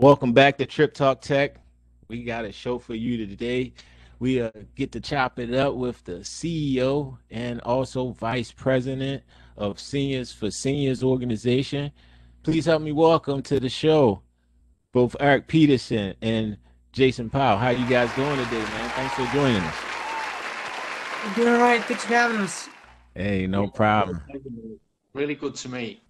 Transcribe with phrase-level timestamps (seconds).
[0.00, 1.56] Welcome back to Trip Talk Tech.
[2.08, 3.74] We got a show for you today.
[4.18, 9.22] We uh, get to chop it up with the CEO and also Vice President
[9.58, 11.92] of Seniors for Seniors Organization.
[12.44, 14.22] Please help me welcome to the show
[14.92, 16.56] both Eric Peterson and
[16.92, 17.58] Jason Powell.
[17.58, 18.90] How you guys doing today, man?
[18.96, 19.76] Thanks for joining us.
[21.24, 21.84] I'm doing all right.
[21.84, 22.70] Thanks for having us.
[23.14, 24.22] Hey, no problem.
[25.12, 26.00] Really good to meet.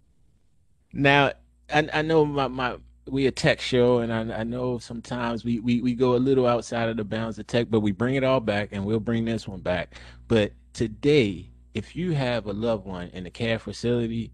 [0.92, 1.32] Now,
[1.74, 5.60] I, I know my, my we a tech show, and I, I know sometimes we,
[5.60, 8.24] we we go a little outside of the bounds of tech, but we bring it
[8.24, 9.94] all back, and we'll bring this one back.
[10.28, 14.32] But today, if you have a loved one in a care facility,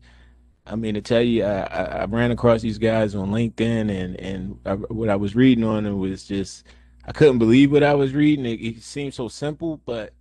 [0.66, 4.20] I mean to tell you, I, I, I ran across these guys on LinkedIn, and
[4.20, 6.66] and I, what I was reading on it was just
[7.04, 8.46] I couldn't believe what I was reading.
[8.46, 10.12] It, it seemed so simple, but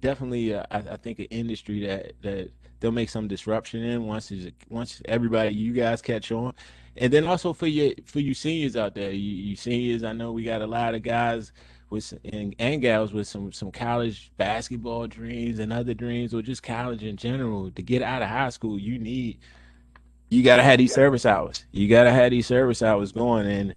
[0.00, 4.30] definitely, uh, I, I think an industry that that they'll make some disruption in once
[4.32, 6.52] is once everybody you guys catch on
[6.96, 10.32] and then also for your for you seniors out there, you, you seniors, I know
[10.32, 11.52] we got a lot of guys
[11.90, 16.62] with and, and gals with some some college basketball dreams and other dreams, or just
[16.62, 17.70] college in general.
[17.70, 19.38] To get out of high school, you need
[20.28, 21.64] you gotta have these service hours.
[21.72, 23.74] You gotta have these service hours going, and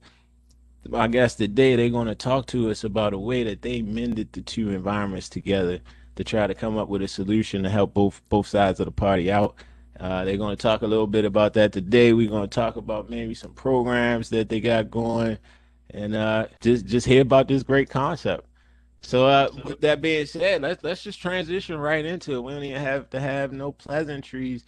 [0.93, 4.41] I guess today they're to talk to us about a way that they mended the
[4.41, 5.79] two environments together
[6.15, 8.91] to try to come up with a solution to help both both sides of the
[8.91, 9.55] party out.
[9.99, 12.13] Uh, they're going to talk a little bit about that today.
[12.13, 15.37] We're going to talk about maybe some programs that they got going,
[15.91, 18.45] and uh, just just hear about this great concept.
[19.01, 22.41] So, uh, with that being said, let's let's just transition right into it.
[22.41, 24.65] We don't even have to have no pleasantries.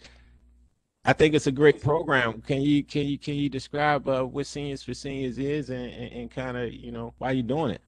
[1.04, 2.40] I think it's a great program.
[2.42, 6.12] Can you can you can you describe uh, what Seniors for Seniors is and, and,
[6.12, 7.82] and kind of you know why you're doing it?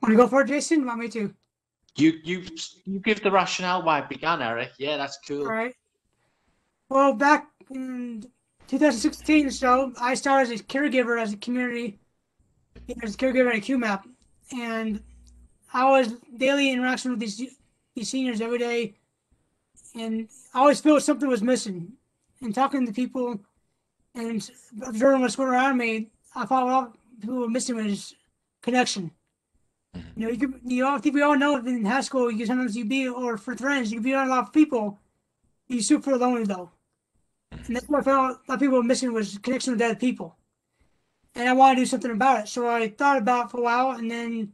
[0.00, 0.84] Want to go for it, Jason?
[0.84, 1.34] Want me to?
[1.96, 2.44] You you
[2.84, 4.72] you give the rationale why it began, Eric.
[4.78, 5.42] Yeah, that's cool.
[5.42, 5.74] All right.
[6.92, 8.26] Well, back in
[8.68, 11.98] 2016 so, I started as a caregiver as a community,
[13.02, 14.02] as a caregiver at a QMAP,
[14.54, 15.02] and
[15.72, 17.42] I was daily interaction with these
[17.94, 18.94] these seniors every day,
[19.94, 21.94] and I always felt something was missing.
[22.42, 23.40] And talking to people
[24.14, 24.50] and
[24.86, 26.92] observing what's going around me, I thought what
[27.22, 28.14] people were missing was
[28.60, 29.10] connection.
[29.96, 30.20] Mm-hmm.
[30.20, 32.44] You know, you could, you know, I think we all know in high school, you
[32.44, 34.98] sometimes you be, or for friends, you can be around a lot of people.
[35.68, 36.71] You super lonely though.
[37.66, 39.94] And that's what I felt a lot of people were missing was connection with other
[39.94, 40.36] people.
[41.34, 42.48] And I wanted to do something about it.
[42.48, 44.52] So I thought about it for a while and then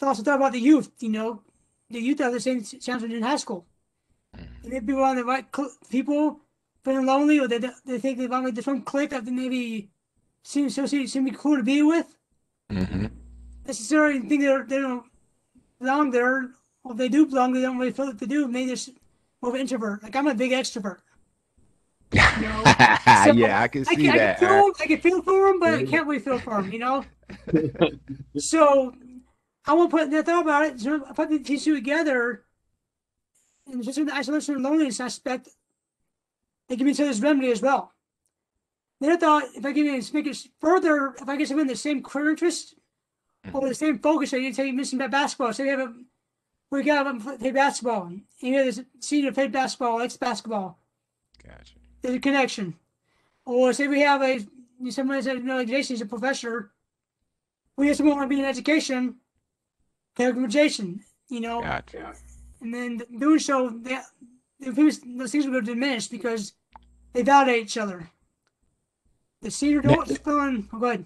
[0.00, 1.42] also thought about the youth, you know,
[1.90, 3.66] the youth have the same challenges in high school.
[4.34, 6.40] And if people on the right cl- people
[6.84, 9.90] feeling lonely or they, they think they've only this one clique that they maybe
[10.42, 12.16] seem associated, seem to be cool to be with.
[12.70, 13.06] Mm-hmm.
[13.66, 15.04] Necessarily think they're, they don't
[15.80, 16.50] belong there.
[16.82, 18.46] Or if they do belong, they don't really feel like they do.
[18.48, 18.94] Maybe they're
[19.40, 20.02] more of an introvert.
[20.02, 20.98] Like I'm a big extrovert.
[22.14, 22.64] You know?
[23.24, 24.36] so yeah, I can see I, that.
[24.36, 26.72] I can, feel, I can feel for him, but I can't really feel for him,
[26.72, 27.04] you know?
[28.38, 28.94] so
[29.66, 30.80] I won't put that thought about it.
[30.80, 32.44] So I put the two together
[33.66, 35.48] and just in the isolation and loneliness aspect,
[36.68, 37.92] they give me each other's remedy as well.
[39.00, 41.76] Then I thought if I can make it further, if I get someone in the
[41.76, 42.74] same career interest
[43.52, 45.52] or the same focus, I need to tell you missing about basketball.
[45.52, 45.92] So we have a
[46.70, 48.04] we got to play basketball.
[48.04, 50.78] And you know, there's a senior played basketball, likes basketball.
[51.42, 52.74] Gotcha there's a connection.
[53.46, 54.40] Oh, or say we have a
[54.90, 56.70] someone said, like Jason's a professor.
[57.76, 59.16] We have someone want to be in education,
[60.14, 61.62] They connect Jason, you know.
[61.62, 62.12] Gotcha.
[62.60, 63.98] And then doing so, they,
[64.60, 66.52] those things will diminish because
[67.14, 68.10] they validate each other.
[69.40, 70.68] The senior adult is going.
[70.72, 71.04] Oh, go ahead.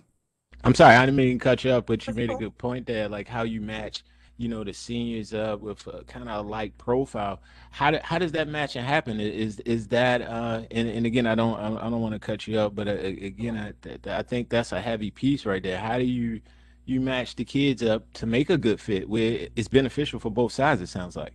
[0.64, 2.86] I'm sorry, I didn't mean to cut you up, but you made a good point
[2.86, 4.02] there, like how you match
[4.38, 7.42] you know the seniors uh, with kind of like profile.
[7.72, 9.20] How do, how does that matching happen?
[9.20, 12.58] Is is that uh, and, and again I don't I don't want to cut you
[12.58, 13.74] up, but uh, again I,
[14.18, 15.78] I think that's a heavy piece right there.
[15.78, 16.40] How do you
[16.86, 20.52] you match the kids up to make a good fit where it's beneficial for both
[20.52, 20.80] sides?
[20.80, 21.34] It sounds like.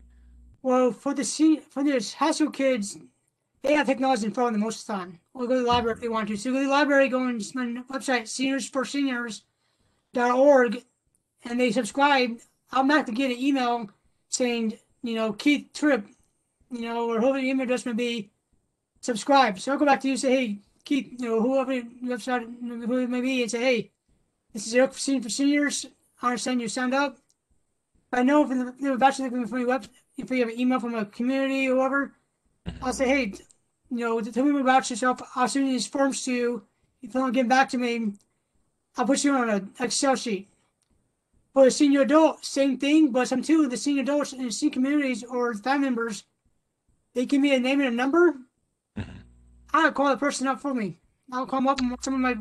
[0.61, 2.97] Well, for the senior, for the high school kids,
[3.63, 5.19] they have technology in front of them most of the time.
[5.33, 6.38] Or go to the library if they want to.
[6.38, 10.83] So go to the library, go and the website seniorsforseniors.org,
[11.44, 12.39] and they subscribe
[12.73, 13.89] I'm not to get an email
[14.29, 16.07] saying, you know, Keith Tripp,
[16.71, 18.31] you know, or whoever the email address may be,
[18.99, 19.59] subscribe.
[19.59, 21.73] So I'll go back to you and say, hey, Keith, you know, whoever
[22.03, 23.91] website, who it may be, and say, hey,
[24.53, 25.85] this is Eric for Seniors.
[26.21, 27.17] I understand you signed up.
[28.11, 29.87] I know if they're actually looking for your web,
[30.17, 32.13] if you have an email from a community or whatever,
[32.81, 33.33] I'll say, hey,
[33.89, 35.21] you know, tell me about yourself.
[35.35, 36.63] I'll send these forms to you.
[37.01, 38.13] If you don't get back to me,
[38.95, 40.47] I'll put you on an Excel sheet.
[41.53, 45.23] For the senior adult, same thing, but some too, the senior adults in senior communities
[45.23, 46.23] or family members,
[47.13, 48.38] they give me a name and a number.
[48.97, 49.11] Mm-hmm.
[49.73, 50.97] I'll call the person up for me.
[51.31, 52.35] I'll call them up and some of my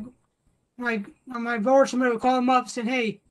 [0.77, 3.21] my on my board, somebody will call them up and saying, "Hey,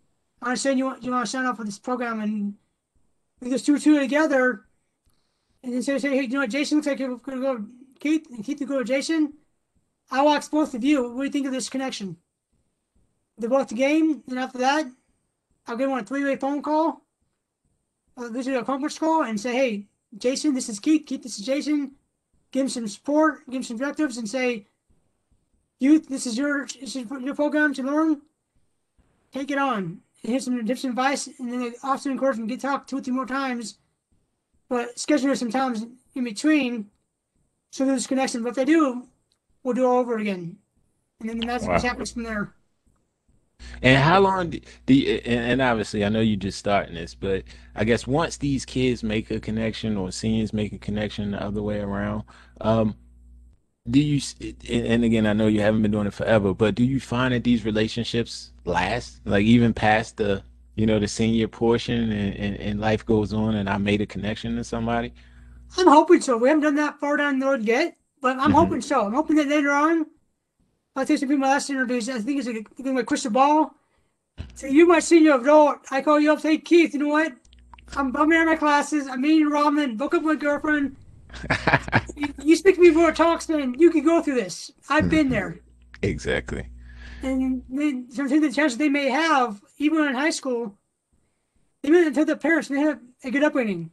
[0.41, 2.55] I understand you want you want to sign up for this program," and
[3.41, 4.65] we just do two together,
[5.63, 6.51] and then say, "Say, hey, you know what?
[6.51, 7.65] Jason looks like you're going to go
[7.99, 9.35] Keith, and Keith to go to Jason."
[10.11, 11.03] I'll ask both of you.
[11.03, 12.19] What do you think of this connection?
[13.39, 14.87] They both the game, and after that,
[15.67, 17.03] I'll give one a three-way phone call.
[18.17, 19.87] I'll visit a conference call and say, "Hey,
[20.19, 21.07] Jason, this is Keith.
[21.07, 21.93] Keith, this is Jason."
[22.51, 24.67] Give him some support, give him some directives, and say,
[25.79, 28.23] "Youth, this is your this is your program to learn.
[29.33, 32.47] Take it on." And here's some tips and advice, and then they often encourage them
[32.47, 33.79] to get talk two or three more times,
[34.69, 36.91] but schedule some times in between
[37.71, 38.43] so there's connection.
[38.43, 39.09] But if they do,
[39.63, 40.59] we'll do it all over again,
[41.21, 41.73] and then that's Wow.
[41.73, 42.55] what happens from there.
[43.83, 47.45] And how long do, do you, and, obviously I know you're just starting this, but
[47.75, 51.63] I guess once these kids make a connection or seniors make a connection the other
[51.63, 52.25] way around,
[52.61, 52.97] um,
[53.91, 54.21] do you,
[54.71, 57.43] and again, I know you haven't been doing it forever, but do you find that
[57.43, 60.45] these relationships last, like even past the,
[60.77, 64.07] you know, the senior portion and, and, and life goes on and I made a
[64.07, 65.13] connection to somebody?
[65.77, 66.37] I'm hoping so.
[66.37, 68.55] We haven't done that far down the road yet, but I'm Mhm.
[68.55, 69.05] hoping so.
[69.05, 70.07] I'm hoping that later on,
[70.95, 72.09] I'll take some people my last interviews.
[72.09, 73.75] I think it's like a thing like crystal ball.
[74.55, 77.33] So you, my senior adult, I call you up, say, Keith, you know what?
[77.97, 79.07] I'm bumming out my classes.
[79.07, 79.97] I'm eating ramen.
[79.97, 80.97] Book up my girlfriend.
[82.15, 83.75] You, you speak to me before talks, man.
[83.79, 84.71] You can go through this.
[84.89, 85.33] I've been mm-hmm.
[85.33, 85.61] there.
[86.03, 86.69] Exactly.
[87.23, 90.77] And then sometimes the chances they may have, even in high school,
[91.83, 93.91] they may not tell their parents they have a good upbringing.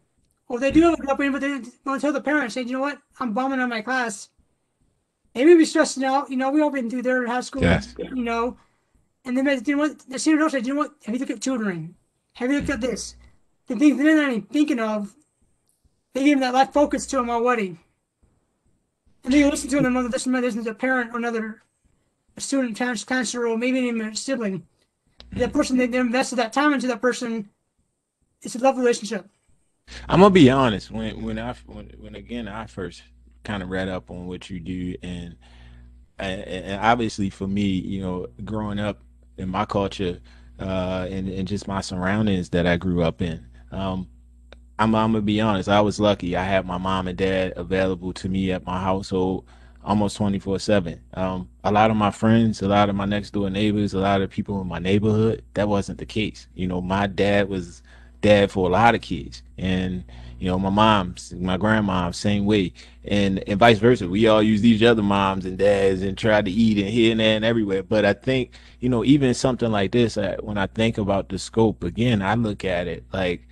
[0.47, 0.83] Or they do mm.
[0.89, 3.33] have a good upbringing, but they don't tell the parents, say, you know what, I'm
[3.33, 4.29] bombing on my class.
[5.33, 7.61] They may be stressing out, you know, we all been through there in high school,
[7.61, 7.93] Yes.
[7.97, 8.57] you know.
[9.25, 11.31] And then, they- you know what, the senior said, you know what, have you looked
[11.31, 11.95] at tutoring?
[12.33, 13.15] Have you looked at this?
[13.67, 15.15] The things they're not even thinking of,
[16.13, 17.77] they give them that life focus to them already.
[19.23, 21.61] And they listen to them, whether this isn't a parent or another
[22.37, 24.65] a student, counselor, or maybe even a sibling.
[25.33, 27.49] That person, they, they invested that time into that person.
[28.41, 29.27] It's a love relationship.
[30.07, 30.89] I'm gonna be honest.
[30.89, 33.03] When when I when, when again I first
[33.43, 35.35] kind of read up on what you do, and,
[36.17, 39.01] and obviously for me, you know, growing up
[39.37, 40.19] in my culture,
[40.59, 44.07] uh, and and just my surroundings that I grew up in, um,
[44.77, 45.69] I'm I'm gonna be honest.
[45.69, 46.35] I was lucky.
[46.35, 49.45] I had my mom and dad available to me at my household
[49.83, 51.01] almost 24 7.
[51.13, 54.21] Um, a lot of my friends, a lot of my next door neighbors, a lot
[54.21, 56.47] of people in my neighborhood, that wasn't the case.
[56.53, 57.81] You know, my dad was
[58.21, 59.41] dad for a lot of kids.
[59.57, 60.03] And,
[60.39, 62.73] you know, my mom's, my grandma, same way.
[63.03, 64.07] And, and vice versa.
[64.07, 67.19] We all use each other moms and dads and try to eat and here and
[67.19, 67.83] there and everywhere.
[67.83, 71.37] But I think, you know, even something like this, I, when I think about the
[71.37, 73.47] scope, again, I look at it like,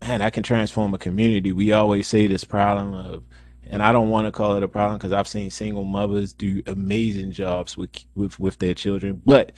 [0.00, 1.52] man, I can transform a community.
[1.52, 3.24] We always say this problem of,
[3.68, 6.62] and I don't want to call it a problem because I've seen single mothers do
[6.66, 9.52] amazing jobs with with with their children, but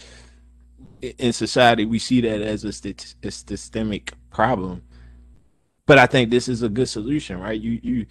[1.00, 4.82] in society we see that as a, sty- a systemic problem.
[5.92, 7.60] But I think this is a good solution, right?
[7.60, 8.06] You you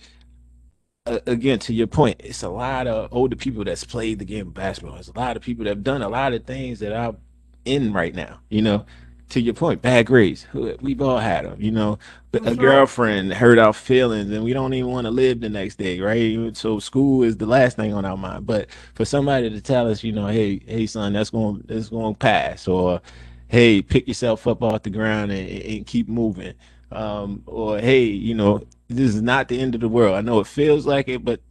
[1.07, 4.49] uh, again to your point, it's a lot of older people that's played the game
[4.49, 4.97] of basketball.
[4.97, 7.17] It's a lot of people that have done a lot of things that I'm
[7.65, 8.39] in right now.
[8.49, 8.85] You know,
[9.29, 10.45] to your point, bad grades.
[10.53, 11.59] We've all had them.
[11.59, 11.97] You know,
[12.31, 12.59] but a Mhm.
[12.59, 16.55] girlfriend hurt our feelings, and we don't even want to live the next day, right?
[16.55, 18.45] So school is the last thing on our mind.
[18.45, 22.13] But for somebody to tell us, you know, hey, hey, son, that's going, that's going
[22.13, 23.01] to pass, or
[23.47, 26.53] hey, pick yourself up off the ground and, and keep moving,
[26.91, 30.15] um, or hey, you know, this is not the end of the world.
[30.15, 31.41] I know it feels like it, but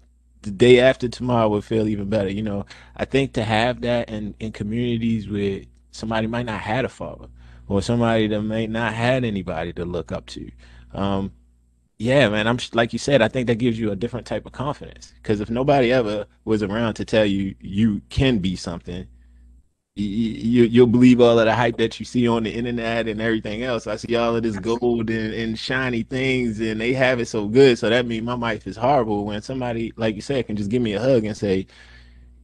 [0.43, 2.31] the day after tomorrow will feel even better.
[2.31, 2.67] You know,
[2.97, 7.29] I think to have that in, in communities where somebody might not had a father
[7.69, 10.51] or somebody that may not had anybody to look up to.
[10.93, 11.33] Um,
[11.99, 14.53] yeah, man, I'm like you said, I think that gives you a different type of
[14.53, 19.07] confidence because if nobody ever was around to tell you you can be something,
[20.00, 23.21] you, you you'll believe all of the hype that you see on the internet and
[23.21, 23.87] everything else.
[23.87, 27.47] I see all of this gold and, and shiny things, and they have it so
[27.49, 27.78] good.
[27.78, 29.25] So that means my life is horrible.
[29.26, 31.66] When somebody, like you said, can just give me a hug and say,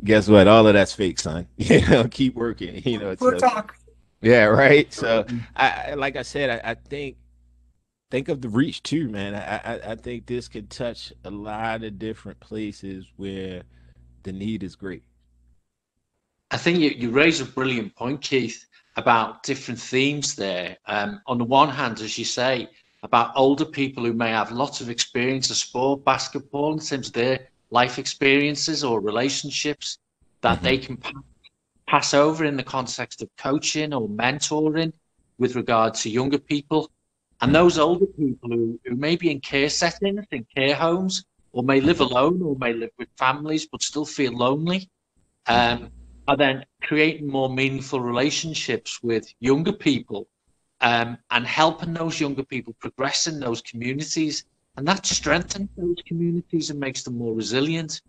[0.04, 0.48] "Guess what?
[0.48, 1.48] All of that's fake, son.
[1.56, 3.76] You know, keep working." You know, We'll so- talk.
[4.22, 4.92] yeah, right.
[4.92, 5.38] So mm-hmm.
[5.56, 7.16] I, I like I said, I, I think
[8.10, 9.34] think of the reach too, man.
[9.34, 13.62] I, I I think this could touch a lot of different places where
[14.24, 15.02] the need is great.
[16.50, 18.64] I think you, you raise a brilliant point, Keith,
[18.96, 20.76] about different themes there.
[20.86, 22.68] Um, on the one hand, as you say,
[23.02, 27.12] about older people who may have lots of experience of sport, basketball, in terms of
[27.12, 29.98] their life experiences or relationships
[30.42, 30.62] that Mhm.
[30.62, 31.22] they can pa-
[31.88, 34.92] pass over in the context of coaching or mentoring
[35.38, 36.90] with regard to younger people.
[37.40, 41.62] And those older people who, who may be in care settings, in care homes, or
[41.62, 44.88] may live alone or may live with families but still feel lonely.
[45.46, 45.90] Um,
[46.28, 50.26] are then creating more meaningful relationships with younger people
[50.80, 54.44] um, and helping those younger people progress in those communities.
[54.76, 58.02] And that strengthens those communities and makes them more resilient.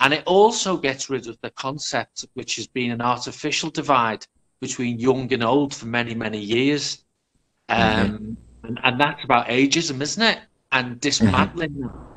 [0.00, 4.26] And it also gets rid of the concept, which has been an artificial divide
[4.60, 7.04] between young and old for many, many years.
[7.68, 8.66] Um, mm-hmm.
[8.66, 10.38] and, and, that's about ageism, isn't it?
[10.72, 12.14] And dismantling mm-hmm.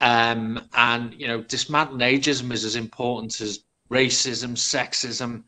[0.00, 5.42] Um, and, you know, dismantling ageism is as important as racism, sexism,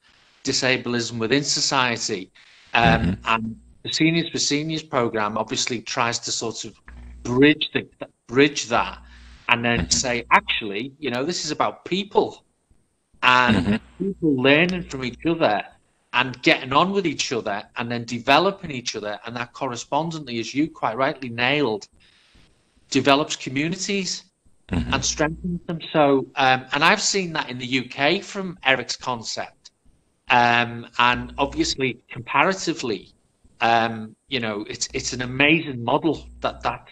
[0.45, 2.31] disableism within society.
[2.75, 3.13] Um, mm-hmm.
[3.27, 6.81] And the Seniors for Seniors program obviously tries to sort of
[7.23, 7.89] bridge the,
[8.27, 8.99] bridge that
[9.49, 9.91] and then mm-hmm.
[9.91, 12.45] say, actually, you know, this is about people
[13.23, 14.05] and mm-hmm.
[14.07, 15.63] people learning from each other
[16.13, 19.19] and getting on with each other and then developing each other.
[19.27, 21.89] And that correspondently, as you quite rightly nailed,
[22.91, 24.25] develops communities
[24.73, 24.95] mm-hmm.
[24.95, 25.81] and strengthens them.
[25.93, 29.71] So, um, and I've seen that in the UK from Eric's concept.
[30.31, 33.15] Um, and obviously, comparatively,
[33.61, 36.91] um, you know, it's it's an amazing model that that's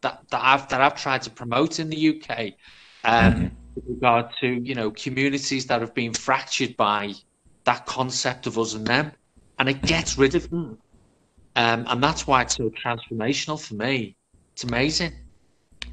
[0.00, 2.54] that that I've that I've tried to promote in the UK
[3.04, 3.46] um, mm-hmm.
[3.74, 7.14] with regard to you know communities that have been fractured by
[7.64, 9.12] that concept of us and them,
[9.60, 10.76] and it gets rid of them,
[11.54, 14.16] um, and that's why it's so transformational for me.
[14.54, 15.12] It's amazing.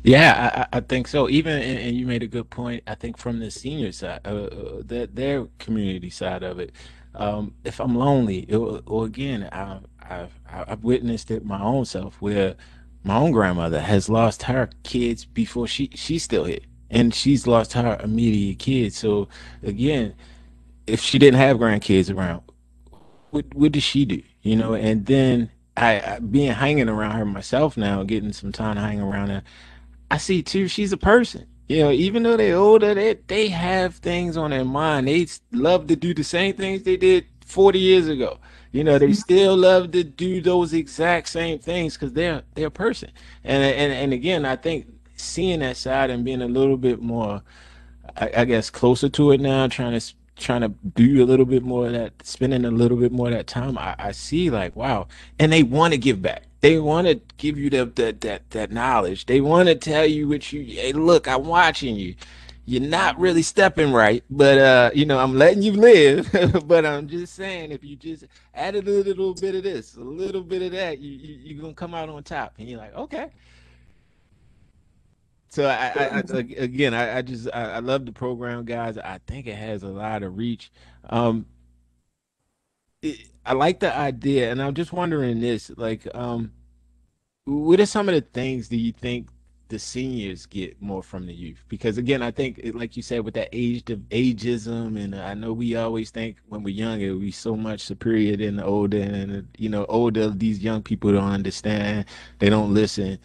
[0.04, 1.30] Yeah, I, I think so.
[1.30, 2.84] Even and you made a good point.
[2.88, 6.72] I think from the senior side, uh, uh, their, their community side of it.
[7.16, 9.80] Um, if I'm lonely, it, or again, I,
[10.10, 12.56] I've I've witnessed it my own self where
[13.04, 17.74] my own grandmother has lost her kids before she she's still here and she's lost
[17.74, 19.28] her immediate kids so
[19.64, 20.14] again
[20.88, 22.42] if she didn't have grandkids around
[23.32, 27.26] what what did she do you know and then I, I being hanging around her
[27.26, 29.44] myself now getting some time to hang around her
[30.12, 33.96] i see too she's a person you know even though they're older they, they have
[33.96, 38.08] things on their mind they love to do the same things they did 40 years
[38.08, 38.40] ago
[38.72, 39.14] you know, they mm-hmm.
[39.14, 43.12] still love to do those exact same things because they're they're a person.
[43.44, 44.86] And and and again, I think
[45.16, 47.42] seeing that side and being a little bit more,
[48.16, 51.64] I, I guess, closer to it now, trying to trying to do a little bit
[51.64, 54.76] more of that, spending a little bit more of that time, I, I see like
[54.76, 55.08] wow,
[55.40, 56.44] and they want to give back.
[56.62, 59.26] They want to give you the, the, that that knowledge.
[59.26, 60.62] They want to tell you what you.
[60.62, 62.16] Hey, look, I'm watching you
[62.70, 66.30] you're not really stepping right, but uh, you know, I'm letting you live.
[66.68, 70.44] but I'm just saying, if you just add a little bit of this, a little
[70.44, 72.54] bit of that, you, you you're gonna come out on top.
[72.60, 73.32] And you're like, okay.
[75.50, 76.20] So I, I, I
[76.58, 79.00] again, I, I just I, I, love the program, guys.
[79.00, 80.72] I think it has a lot of reach.
[81.10, 81.48] Um,
[83.46, 86.52] I like the idea, and I'm just wondering this: like, um,
[87.46, 89.30] what are some of the things do you think
[89.70, 91.64] the seniors get more from the youth?
[91.68, 95.54] Because again i think like you said with that age of ageism and i know
[95.54, 99.70] we always think when we're younger we so much superior than the older and you
[99.70, 102.06] know older these young people don't understand
[102.40, 103.20] they don't listen.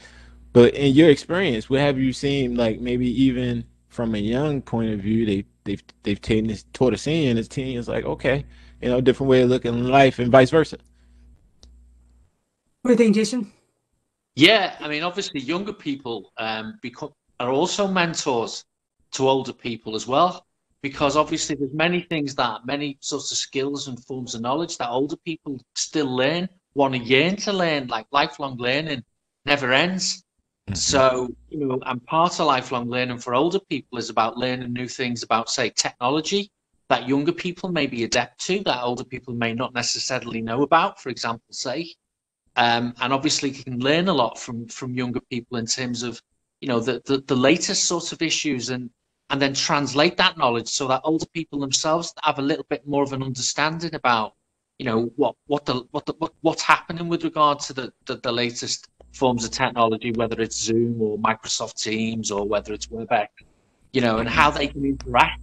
[0.52, 4.92] But in your experience what have you seen like maybe even from a young point
[4.92, 8.44] of view they they've they've taken this taught a senior and his is like okay
[8.84, 10.78] you know different way of looking at life and vice versa
[12.82, 13.50] what do you think jason
[14.36, 17.10] yeah, I mean, obviously, younger people um, become
[17.40, 18.64] are also mentors
[19.12, 20.44] to older people as well,
[20.82, 24.88] because obviously there's many things that many sorts of skills and forms of knowledge that
[24.88, 29.04] older people still learn, want to yearn to learn, like lifelong learning
[29.46, 30.24] never ends.
[30.68, 30.74] Mm-hmm.
[30.74, 34.88] So, you know, and part of lifelong learning for older people is about learning new
[34.88, 36.50] things about, say, technology
[36.88, 41.00] that younger people may be adept to, that older people may not necessarily know about,
[41.00, 41.94] for example, say
[42.56, 46.20] um, and obviously can learn a lot from from younger people in terms of
[46.60, 48.90] you know the, the, the latest sort of issues and
[49.30, 53.02] and then translate that knowledge so that older people themselves have a little bit more
[53.02, 54.34] of an understanding about
[54.78, 58.16] you know what what the what the what, what's happening with regard to the, the,
[58.16, 63.28] the latest forms of technology whether it's zoom or microsoft teams or whether it's webex
[63.92, 65.40] you know and how they can interact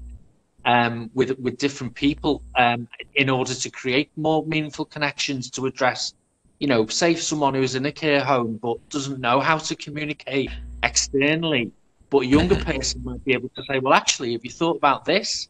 [0.66, 6.14] um, with with different people um, in order to create more meaningful connections to address
[6.62, 10.52] you know, say someone who's in a care home but doesn't know how to communicate
[10.84, 11.72] externally,
[12.12, 15.04] but a younger person might be able to say, well, actually, have you thought about
[15.04, 15.50] this?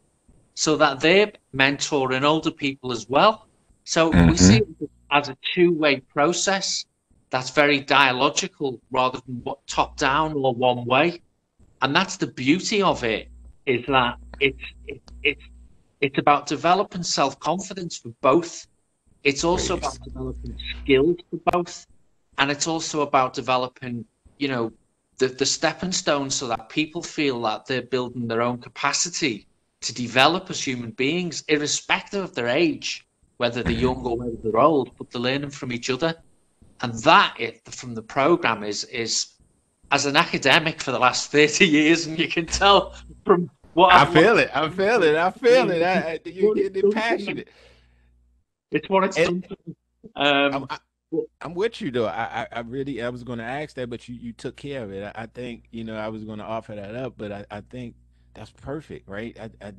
[0.54, 3.46] So that they're mentoring older people as well.
[3.84, 4.30] So mm-hmm.
[4.30, 6.86] we see it as a two-way process
[7.28, 11.20] that's very dialogical rather than top down or one way.
[11.82, 13.28] And that's the beauty of it
[13.66, 15.44] is that it's it, it's
[16.00, 18.66] it's about developing self-confidence for both.
[19.22, 21.86] It's also about developing skills for both,
[22.38, 24.04] and it's also about developing,
[24.38, 24.72] you know,
[25.18, 29.46] the, the stepping stones so that people feel that they're building their own capacity
[29.82, 33.06] to develop as human beings, irrespective of their age,
[33.36, 33.82] whether they're mm-hmm.
[33.82, 36.16] young or whether they're old, but they're learning from each other.
[36.80, 39.34] And that, it, from the program, is is
[39.92, 44.04] as an academic for the last 30 years, and you can tell from what I
[44.06, 44.50] feel it.
[44.54, 45.16] I feel it.
[45.16, 45.82] I feel it.
[45.82, 47.48] I, I, you're getting passionate.
[48.70, 49.46] It's what it's And-
[50.16, 50.78] Um, I'm, I,
[51.42, 52.06] I'm with you though.
[52.06, 54.82] I, I, I really I was going to ask that, but you, you took care
[54.82, 55.04] of it.
[55.14, 57.60] I, I think you know I was going to offer that up, but I, I
[57.60, 57.94] think
[58.34, 59.36] that's perfect, right?
[59.38, 59.72] I, I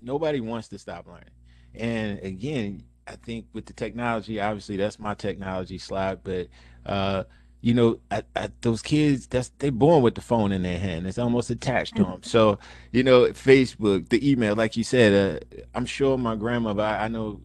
[0.00, 1.30] nobody wants to stop learning,
[1.74, 6.46] and again, I think with the technology, obviously that's my technology slide, but
[6.86, 7.24] uh,
[7.60, 11.06] you know, I, I, those kids that's they born with the phone in their hand.
[11.06, 12.22] It's almost attached to them.
[12.22, 12.58] So
[12.92, 16.82] you know, Facebook, the email, like you said, uh, I'm sure my grandmother.
[16.82, 17.40] I, I know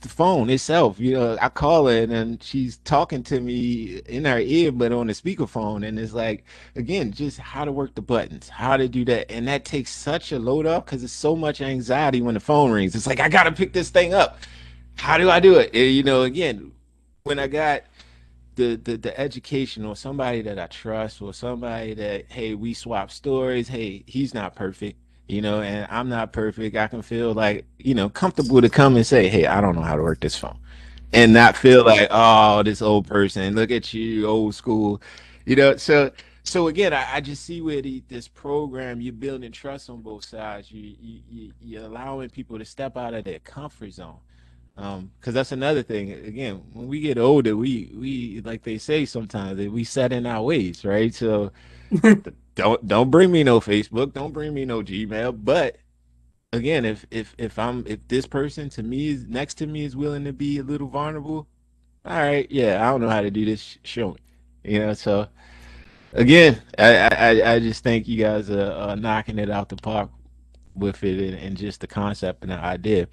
[0.00, 4.38] the phone itself, you know, I call her and she's talking to me in her
[4.38, 5.86] ear, but on the speakerphone.
[5.86, 6.44] And it's like,
[6.74, 9.30] again, just how to work the buttons, how to do that.
[9.30, 12.70] And that takes such a load off because it's so much anxiety when the phone
[12.70, 12.94] rings.
[12.94, 14.38] It's like, I got to pick this thing up.
[14.96, 15.70] How do I do it?
[15.74, 16.72] And, you know, again,
[17.24, 17.82] when I got
[18.56, 23.10] the, the the education or somebody that I trust or somebody that hey we swap
[23.10, 24.98] stories hey he's not perfect
[25.28, 26.76] you know and I'm not perfect.
[26.76, 29.82] I can feel like you know comfortable to come and say hey I don't know
[29.82, 30.58] how to work this phone
[31.12, 35.00] and not feel like oh this old person look at you old school
[35.44, 35.76] you know.
[35.76, 36.10] So
[36.42, 40.24] so again I, I just see where the, this program you're building trust on both
[40.24, 40.72] sides.
[40.72, 44.18] You, you you you're allowing people to step out of their comfort zone
[44.76, 49.04] um because that's another thing again when we get older we we like they say
[49.04, 51.14] sometimes that we set in our ways right?
[51.14, 51.52] So
[52.56, 55.76] don't don't bring me no facebook don't bring me no gmail but
[56.52, 59.94] again if if if i'm if this person to me is next to me is
[59.94, 61.46] willing to be a little vulnerable
[62.04, 64.16] all right yeah i don't know how to do this show me
[64.64, 65.28] you know so
[66.14, 70.10] again i i i just think you guys are, are knocking it out the park
[70.74, 73.06] with it and, and just the concept and the idea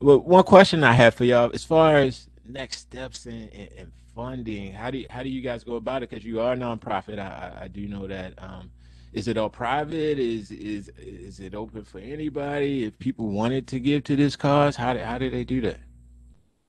[0.00, 3.92] well, one question I have for y'all, as far as next steps in, in, in
[4.14, 6.10] funding, how do you, how do you guys go about it?
[6.10, 8.34] Because you are a nonprofit, I, I I do know that.
[8.38, 8.70] Um,
[9.12, 10.18] is it all private?
[10.18, 12.84] Is is is it open for anybody?
[12.84, 15.80] If people wanted to give to this cause, how do, how do they do that?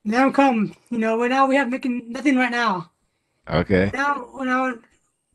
[0.03, 2.91] Now come, you know, right now we have making nothing right now.
[3.49, 3.91] Okay.
[3.93, 4.73] Now, now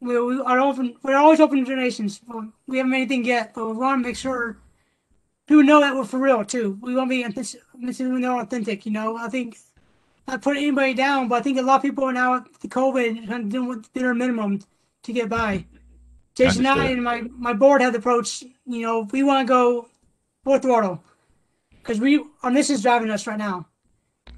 [0.01, 0.97] we, we are open.
[1.03, 2.21] We're always open to donations.
[2.67, 4.59] We haven't made anything yet, but we want to make sure
[5.47, 6.79] people know that we're for real too.
[6.81, 8.87] We want to be authentic, when they're authentic.
[8.87, 9.59] You know, I think
[10.27, 12.69] not put anybody down, but I think a lot of people are now with the
[12.69, 14.61] COVID kind of doing what their minimum
[15.05, 15.65] to get by.
[16.35, 18.43] Jason and I and my my board have the approach.
[18.67, 19.89] You know, we want to go
[20.45, 21.03] full throttle
[21.71, 23.67] because we our is driving us right now.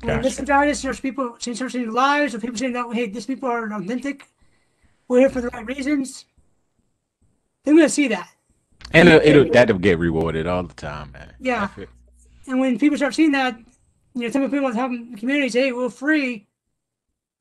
[0.01, 0.23] Gotcha.
[0.23, 3.49] this is driving us, there's people changing lives, or people saying that hey, these people
[3.49, 4.27] are authentic.
[5.09, 6.27] We're here for the right reasons.
[7.65, 8.31] They're gonna see that.
[8.93, 11.33] And it'll, it'll that'll get rewarded all the time, man.
[11.39, 11.69] Yeah.
[12.47, 13.59] And when people start seeing that,
[14.15, 16.47] you know, some of the people have communities, hey, we're free.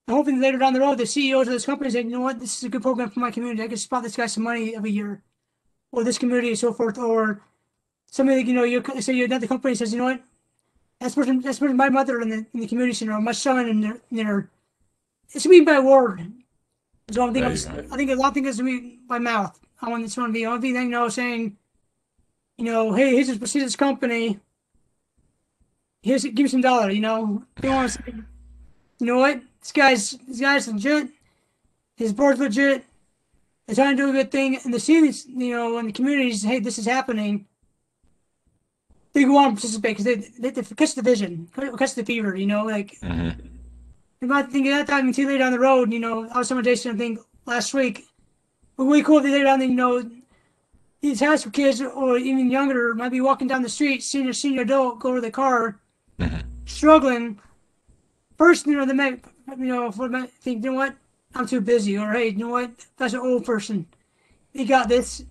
[0.08, 2.40] I'm hoping later down the road, the CEOs of this company say, you know what,
[2.40, 3.64] this is a good program for my community.
[3.64, 5.22] I can spot this guy some money every year,
[5.92, 6.98] or this community and so forth.
[6.98, 7.42] Or
[8.10, 10.22] somebody, you know, you say you're another company says, you know what,
[11.00, 13.68] that's person, that's person, my mother in the in the community center, or my son
[13.68, 14.50] in their, in their
[15.34, 16.32] it's gonna be by word.
[17.12, 17.86] So I'm thinking, There.
[17.92, 19.60] I think a lot of things is gonna be by mouth.
[19.82, 21.58] I want this one to be, I want to be, you know, saying,
[22.58, 24.40] you know, hey, here's this, company
[26.08, 27.44] here's give me some dollar, you know.
[27.58, 28.14] They want to say,
[29.00, 29.42] you know what?
[29.62, 31.10] This guy's this guy's legit.
[31.98, 32.86] His board's legit.
[33.66, 36.44] They're trying to do a good thing, and the scenes, you know, in the communities,
[36.44, 37.46] hey, this is happening.
[39.12, 42.36] They go on and participate because they they, they catch the vision, catch the fever,
[42.36, 42.64] you know.
[42.64, 43.36] Like Mhm.
[44.22, 46.30] you might think of that time until later down the road, you know.
[46.30, 48.07] I was telling Jason, I think last week,
[48.78, 50.10] but really cool if later down, the, you know,
[51.02, 54.34] these high school kids or even younger might be walking down the street, seeing a
[54.34, 55.80] senior adult go to the car,
[56.20, 56.44] Mhm.
[56.66, 57.40] struggling.
[58.38, 59.24] First, you know, they might,
[59.58, 60.96] you know, for might think, you know what,
[61.36, 63.86] I'm too busy, or hey, you know what, that's an old person.
[64.54, 65.24] He got this.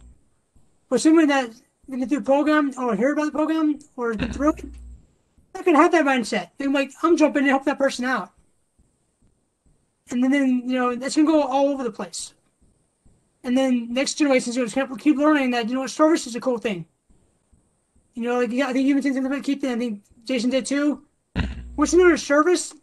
[0.88, 1.50] But someone that
[1.88, 4.64] been through the program or heard about the program or has been through it,
[5.54, 6.50] not gonna have that mindset.
[6.58, 8.32] They're like, I'm jumping in to help that person out.
[10.10, 12.34] And then, then you know, that's gonna go all over the place.
[13.46, 16.40] And then next generation's gonna keep- keep learning that you know what service is a
[16.40, 16.84] cool thing.
[18.14, 20.66] You know, like yeah, I think you mentioned something about keep I think Jason did
[20.66, 21.02] too.
[21.76, 22.74] Once you know your service,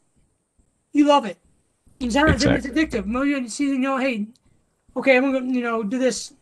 [0.93, 1.37] you love it.
[1.99, 3.05] It's not it's addictive.
[3.27, 4.27] You see, you know, hey,
[4.95, 6.33] okay, I'm gonna, you know, do this.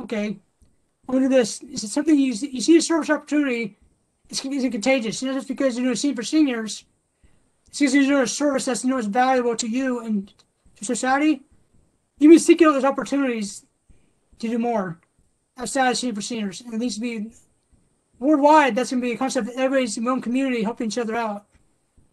[0.00, 1.62] Okay, I'm gonna do this.
[1.62, 3.76] Is it something you see, you see a service opportunity?
[4.28, 5.22] It's, it's contagious.
[5.22, 6.84] You know, just because you're doing a scene for seniors,
[7.68, 10.32] it's because you're doing a service that's you know is valuable to you and
[10.74, 11.42] to society.
[12.18, 13.64] You be seeking out those opportunities
[14.38, 15.00] to do more
[15.58, 17.30] outside of scene for seniors, and it needs to be
[18.18, 19.46] worldwide, that's gonna be a concept.
[19.46, 21.46] That everybody's in one community helping each other out.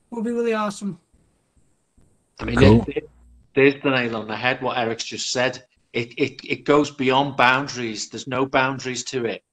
[0.10, 1.00] Will be really awesome.
[2.40, 2.86] I mean, cool.
[2.88, 3.10] it, it,
[3.54, 4.62] there's the nail on the head.
[4.62, 5.64] What Eric's just said.
[5.94, 8.10] It, it it goes beyond boundaries.
[8.10, 9.44] There's no boundaries to it,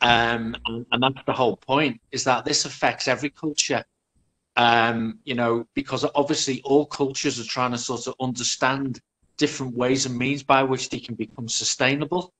[0.00, 2.00] um, and, and that's the whole point.
[2.12, 3.84] Is that this affects every culture.
[4.56, 9.00] Um, you know, because obviously all cultures are trying to sort of understand
[9.38, 12.34] different ways and means by which they can become sustainable.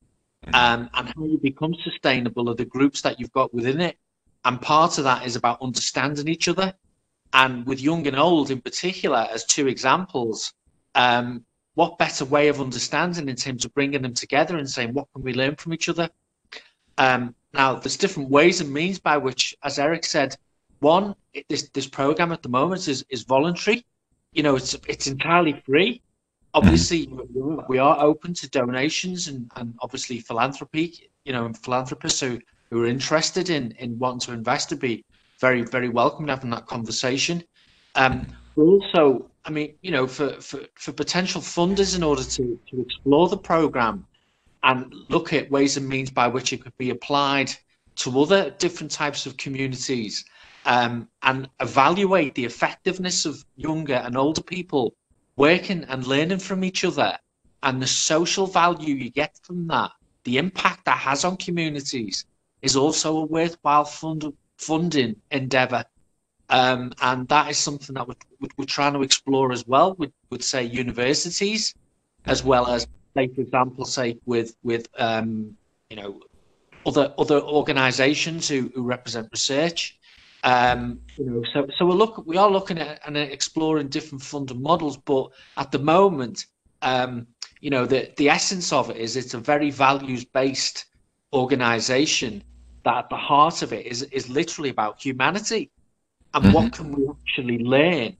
[0.52, 3.96] Um, and how you become sustainable are the groups that you've got within it.
[4.44, 6.74] And part of that is about understanding each other.
[7.32, 10.52] And with young and old in particular, as two examples,
[10.94, 15.06] um, what better way of understanding in terms of bringing them together and saying, what
[15.12, 16.08] can we learn from each other?
[16.96, 20.37] Um, now, there's different ways and means by which, as Eric said,
[20.80, 21.14] one,
[21.48, 23.84] this, this program at the moment is, is voluntary.
[24.32, 26.02] You know, it's, it's entirely free
[26.54, 27.08] obviously
[27.68, 32.38] we are open to donations and, and obviously philanthropy you know philanthropists who,
[32.70, 35.04] who are interested in in wanting to invest to be
[35.40, 37.42] very very welcome having that conversation.
[37.94, 42.80] Um also i mean you know for for, for potential funders in order to to
[42.80, 44.04] explore the program
[44.64, 47.50] and look at ways and means by which it could be applied
[47.94, 50.24] to other different types of communities
[50.66, 54.94] um, and evaluate the effectiveness of younger and older people
[55.38, 57.16] working and learning from each other
[57.62, 59.92] and the social value you get from that,
[60.24, 62.27] the impact that has on communities
[62.61, 65.85] is also a worthwhile fund, funding endeavour.
[66.51, 70.42] Um, and that is something that we're, we're trying to explore as well with, with
[70.42, 71.74] say, universities,
[72.27, 75.57] as well as, say, for example, say, with, with um,
[75.88, 76.20] you know,
[76.87, 79.97] other other organisations who, who represent research
[80.44, 84.62] um, you know, so so we're look we are looking at and exploring different funding
[84.62, 86.46] models, but at the moment,
[86.83, 87.27] um,
[87.61, 90.87] you know, the the essence of it is it's a very values based
[91.33, 92.42] organisation
[92.85, 95.70] that at the heart of it is is literally about humanity
[96.35, 96.55] and mm-hmm.
[96.55, 98.16] what can we actually learn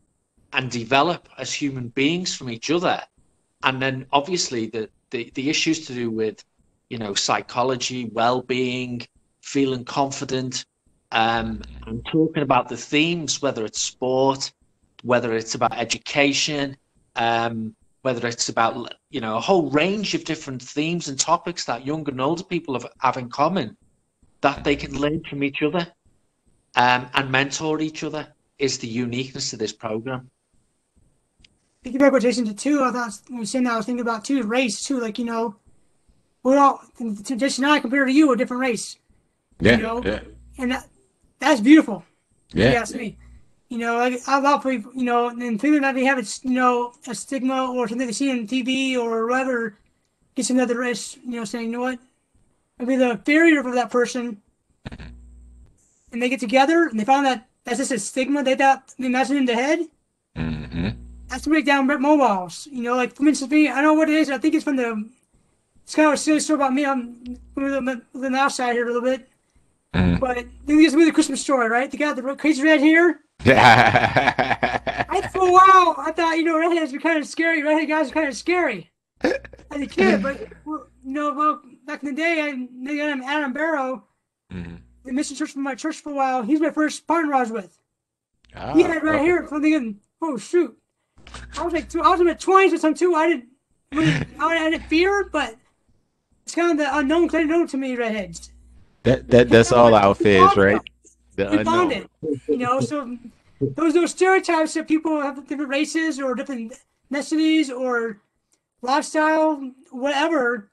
[0.53, 3.01] and develop as human beings from each other,
[3.63, 6.45] and then obviously the the, the issues to do with
[6.91, 9.07] you know psychology, well being,
[9.41, 10.65] feeling confident
[11.13, 14.53] um, and talking about the themes, whether it's sport,
[15.03, 16.77] whether it's about education,
[17.17, 21.87] um, whether it's about you know a whole range of different themes and topics that
[21.87, 23.77] young and older people have, have in common,
[24.41, 25.87] that they can learn from each other
[26.77, 30.31] um, and mentor each other is the uniqueness of this program.
[31.83, 34.03] Thinking back what Jason did too, I thought when you saying that I was thinking
[34.03, 35.57] about too race too, like you know,
[36.43, 38.97] we're all Jason and I compared to you a different race.
[39.61, 40.03] Yeah, you know?
[40.05, 40.21] yeah.
[40.59, 40.87] And that,
[41.39, 42.05] that's beautiful.
[42.53, 42.71] Yeah.
[42.71, 43.17] You ask me.
[43.69, 46.53] You know, like I love people, you know, and thinking that they have it, you
[46.53, 49.77] know, a stigma or something they see on TV or whatever
[50.35, 51.99] gets another race, you know, saying, you know what,
[52.79, 54.41] maybe the barrier for that person,
[54.91, 59.07] and they get together and they found that that's just a stigma they thought they
[59.07, 59.81] imagined in their head.
[60.35, 60.89] Mm-hmm.
[61.29, 62.69] That's to break down brick mobiles.
[62.73, 64.31] You know, like for instance, me, I know what it is.
[64.31, 65.05] I think it's from the.
[65.85, 66.87] It's kind of a silly story about me.
[66.87, 69.29] I'm moving the outside here a little bit.
[69.95, 70.21] Mm.
[70.21, 71.91] But then there's the Christmas story, right?
[71.91, 73.21] The guy with the crazy red hair.
[73.47, 77.63] I for a while I thought you know redheads were kind of scary.
[77.63, 79.33] Redhead guys are kind of scary as
[79.73, 84.05] a kid, but you know, well, back in the day, I knew Adam Barrow.
[84.53, 84.77] Mm-hmm.
[85.05, 86.43] The mission church from my church for a while.
[86.43, 87.79] He's my first partner I was with.
[88.57, 89.49] Oh, he had right here.
[89.51, 90.77] I'm thinking, oh shoot,
[91.57, 93.15] I was like, I was in my twenties or something too.
[93.15, 93.49] I didn't,
[94.41, 95.57] I didn't fear, but
[96.45, 97.29] it's kind of the unknown.
[97.29, 98.51] Didn't to me redheads.
[99.09, 100.81] That that that's all our fears, right?
[101.35, 102.11] The we found it.
[102.47, 103.17] You know, so
[103.59, 106.75] those those stereotypes that people have different races or different
[107.11, 108.21] ethnicities or
[108.83, 110.71] lifestyle, whatever.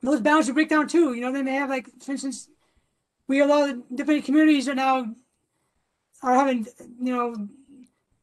[0.00, 1.12] Those boundaries break down too.
[1.12, 2.48] You know, they may have like, for instance,
[3.28, 5.14] we a lot of different communities are now
[6.22, 6.66] are having,
[7.00, 7.48] you know,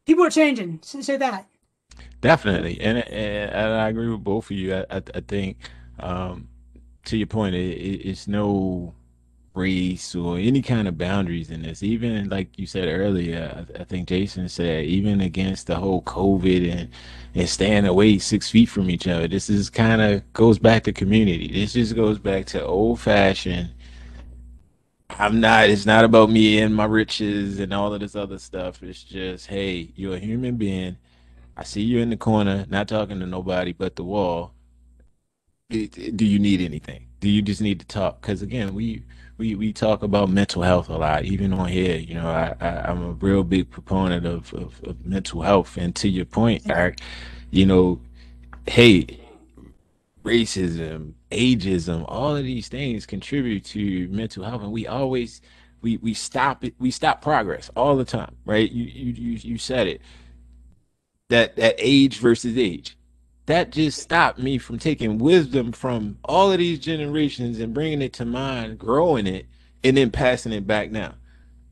[0.07, 0.79] people are changing.
[0.81, 1.45] Say that.
[2.21, 4.73] Definitely, and, and, and I agree with both of you.
[4.75, 5.57] I, I, I think
[5.99, 6.49] um,
[7.05, 7.77] to your point, it,
[8.09, 8.95] it's no
[9.59, 11.83] race or any kind of boundaries in this.
[11.83, 16.71] Even like you said earlier, I, I think Jason said, even against the whole COVID
[16.71, 16.89] and
[17.35, 19.27] and staying away six feet from each other.
[19.27, 21.47] This is kind of goes back to community.
[21.51, 23.71] This just goes back to old fashioned.
[25.11, 25.69] I'm not.
[25.69, 28.81] It's not about me and my riches and all of this other stuff.
[28.83, 30.97] It's just, hey, you're a human being.
[31.57, 34.53] I see you in the corner, not talking to nobody but the wall.
[35.69, 37.07] Do you need anything?
[37.19, 38.21] Do you just need to talk?
[38.21, 39.03] Because again, we
[39.39, 41.95] we, we talk about mental health a lot, even on here.
[41.95, 45.77] You know, I, I am a real big proponent of, of, of mental health.
[45.77, 46.99] And to your point, Eric,
[47.49, 48.01] you know,
[48.67, 49.21] hey,
[50.23, 55.41] racism, ageism, all of these things contribute to mental health, and we always
[55.81, 58.69] we we stop it, we stop progress all the time, right?
[58.69, 60.01] You you you, you said it.
[61.29, 62.97] That that age versus age,
[63.49, 68.13] that just stopped me from taking wisdom from all of these generations and bringing it
[68.13, 69.47] to mine, growing it,
[69.83, 71.15] and then passing it back now.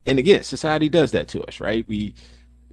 [0.07, 1.87] And again, society does that to us, right?
[1.87, 2.15] We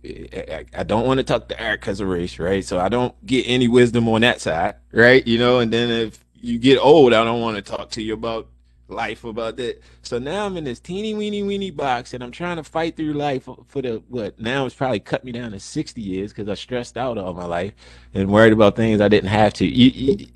[0.07, 2.65] I, I don't want to talk to Eric because of race, right?
[2.65, 5.27] So I don't get any wisdom on that side, right?
[5.27, 8.15] You know, and then if you get old, I don't want to talk to you
[8.15, 8.49] about
[8.89, 9.81] life about that.
[10.03, 13.15] So now I'm in this teeny weeny weeny box and I'm trying to fight through
[13.15, 16.55] life for the what now it's probably cut me down to 60 years because I
[16.55, 17.73] stressed out all my life
[18.13, 19.67] and worried about things I didn't have to.
[19.67, 20.27] You, you,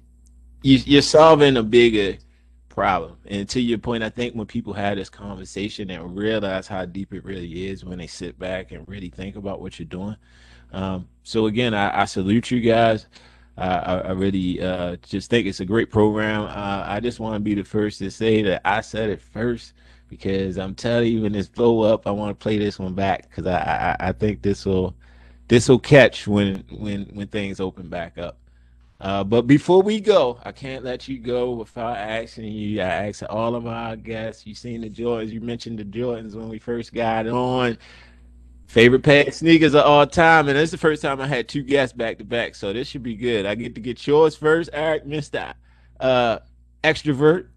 [0.62, 2.18] you're solving a bigger
[2.68, 3.16] problem.
[3.26, 7.12] And to your point, I think when people have this conversation and realize how deep
[7.12, 10.16] it really is when they sit back and really think about what you're doing.
[10.72, 13.06] Um, so again, I, I salute you guys.
[13.59, 16.42] I, I really uh, just think it's a great program.
[16.42, 19.75] Uh, I just want to be the first to say that I said it first
[20.09, 23.29] because I'm telling you, when this blow up, I want to play this one back
[23.29, 24.94] because I, I, I think this will
[25.49, 28.38] this will catch when when when things open back up.
[29.01, 32.81] Uh, but before we go, I can't let you go without asking you.
[32.81, 34.44] I asked all of our guests.
[34.44, 35.31] You seen the Jordans?
[35.31, 37.79] You mentioned the Jordans when we first got on.
[38.68, 41.48] Favorite pair of sneakers of all time, and this is the first time I had
[41.48, 43.46] two guests back to back, so this should be good.
[43.46, 45.54] I get to get yours first, Eric, Mister
[45.98, 46.40] uh,
[46.85, 47.48] extrovert.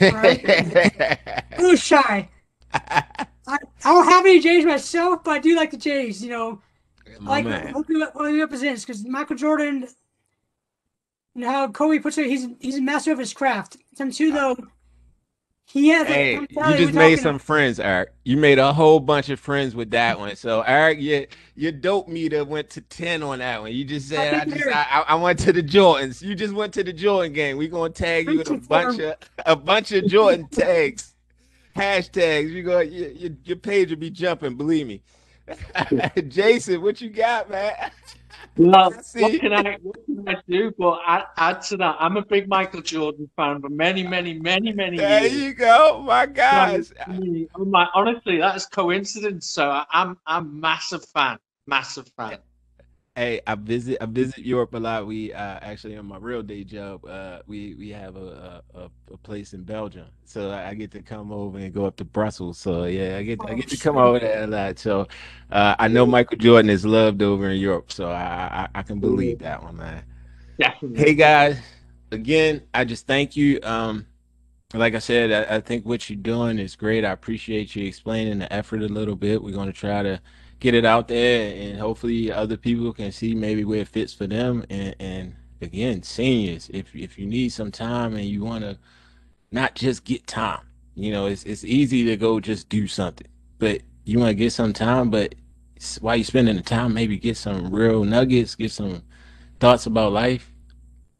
[0.00, 0.40] Right.
[1.56, 2.28] Who's shy?
[2.72, 3.04] I,
[3.46, 6.20] I don't have any J's myself, but I do like the J's.
[6.20, 6.62] You know,
[7.20, 7.72] My like
[8.14, 9.86] what he represents because Michael Jordan.
[11.36, 13.76] You know how Kobe puts it, he's he's a master of his craft.
[13.94, 14.56] Some two though,
[15.66, 16.06] he has.
[16.06, 18.12] Hey, you just made some friends, Eric.
[18.24, 20.36] You made a whole bunch of friends with that one.
[20.36, 21.24] So, Eric, your
[21.56, 23.72] your dope meter went to ten on that one.
[23.72, 26.22] You just said I just I, I, went to the Jordans.
[26.22, 27.56] You just went to the Jordan game.
[27.56, 31.14] We gonna tag you with a bunch of a bunch of Jordan tags,
[31.74, 32.50] hashtags.
[32.50, 34.56] You go your, your, your page will be jumping.
[34.56, 35.02] Believe me.
[36.28, 37.74] Jason, what you got, man?
[38.56, 40.72] Well, what can I what can I do?
[40.78, 44.72] But add, add to that, I'm a big Michael Jordan fan for many, many, many,
[44.72, 45.32] many there years.
[45.32, 46.92] There you go, oh my guys.
[47.04, 49.48] So, my, honestly, that's coincidence.
[49.48, 52.38] So I'm I'm massive fan, massive fan.
[53.16, 55.06] Hey, I visit I visit Europe a lot.
[55.06, 59.16] We uh, actually on my real day job, uh, we we have a, a, a
[59.18, 62.58] place in Belgium, so I get to come over and go up to Brussels.
[62.58, 64.80] So yeah, I get I get to come over there a lot.
[64.80, 65.06] So
[65.52, 68.98] uh, I know Michael Jordan is loved over in Europe, so I I, I can
[68.98, 70.02] believe that one, man.
[70.58, 70.98] Definitely.
[70.98, 71.58] Hey guys,
[72.10, 73.60] again, I just thank you.
[73.62, 74.06] Um,
[74.72, 77.04] like I said, I, I think what you're doing is great.
[77.04, 79.40] I appreciate you explaining the effort a little bit.
[79.40, 80.20] We're going to try to
[80.64, 84.26] get it out there and hopefully other people can see maybe where it fits for
[84.26, 84.64] them.
[84.70, 88.78] And, and again seniors if if you need some time and you want to
[89.50, 90.60] not just get time
[90.94, 93.26] you know it's it's easy to go just do something
[93.58, 95.34] but you want to get some time but
[96.00, 99.02] while you're spending the time maybe get some real nuggets get some
[99.58, 100.52] thoughts about life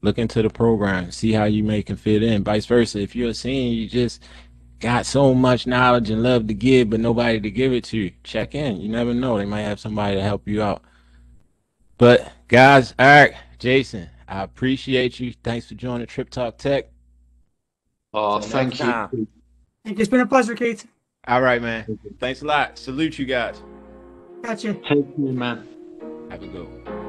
[0.03, 2.45] look into the program see how you make it fit in.
[2.45, 4.23] Vice versa if you're a senior you just
[4.81, 8.11] got so much knowledge and love to give, but nobody to give it to.
[8.23, 8.81] Check in.
[8.81, 9.39] You never know.
[9.39, 10.83] They might have somebody to help you out.
[11.99, 15.35] But guys, Eric, Jason, I appreciate you.
[15.43, 16.87] Thanks for joining Trip Talk Tech.
[18.13, 18.85] Oh, thank you.
[18.85, 19.29] Time.
[19.85, 20.87] It's been a pleasure, Keith.
[21.27, 21.99] All right, man.
[22.19, 22.79] Thanks a lot.
[22.79, 23.63] Salute you guys.
[24.43, 24.75] Gotcha.
[24.75, 25.67] Take care, man.
[26.31, 27.04] Have a good one.